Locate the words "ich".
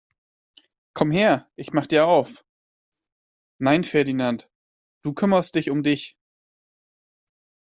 1.57-1.73